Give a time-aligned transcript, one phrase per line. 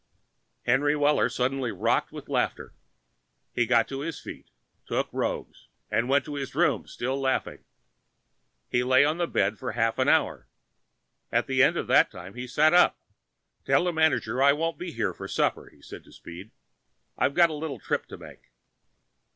[0.65, 2.73] Henry Weller suddenly rocked with laughter.
[3.53, 4.49] He got to his feet,
[4.87, 7.63] took Roggs, and went to his room, still laughing.
[8.67, 10.47] He lay on the bed for half an hour.
[11.31, 12.97] At the end of that time he sat up.
[13.63, 16.49] "Tell the manager I won't be here for supper," he said to Speed.
[17.15, 18.49] "I've got a little trip to make."